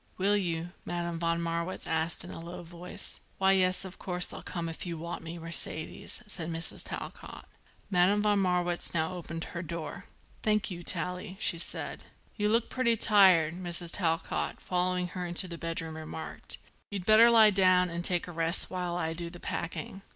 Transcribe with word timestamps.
"Will 0.17 0.35
you?" 0.35 0.71
Madame 0.83 1.19
von 1.19 1.39
Marwitz 1.39 1.85
asked 1.85 2.23
in 2.23 2.31
a 2.31 2.39
low 2.39 2.63
voice. 2.63 3.19
"Why, 3.37 3.51
yes, 3.51 3.85
of 3.85 3.99
course 3.99 4.33
I'll 4.33 4.41
come 4.41 4.67
if 4.67 4.83
you 4.83 4.97
want 4.97 5.21
me, 5.21 5.37
Mercedes," 5.37 6.23
said 6.25 6.49
Mrs. 6.49 6.83
Talcott. 6.89 7.45
Madame 7.91 8.23
von 8.23 8.39
Marwitz 8.39 8.95
now 8.95 9.13
opened 9.13 9.43
her 9.43 9.61
door. 9.61 10.05
"Thank 10.41 10.71
you, 10.71 10.81
Tallie," 10.81 11.37
she 11.39 11.59
said. 11.59 12.05
"You 12.35 12.49
look 12.49 12.67
pretty 12.67 12.97
tired," 12.97 13.53
Mrs. 13.53 13.91
Talcott, 13.93 14.59
following 14.59 15.09
her 15.09 15.27
into 15.27 15.47
the 15.47 15.59
bedroom, 15.59 15.95
remarked. 15.95 16.57
"You'd 16.89 17.05
better 17.05 17.29
lie 17.29 17.51
down 17.51 17.91
and 17.91 18.03
take 18.03 18.27
a 18.27 18.31
rest 18.31 18.71
while 18.71 18.95
I 18.95 19.13
do 19.13 19.29
the 19.29 19.39
packing. 19.39 20.01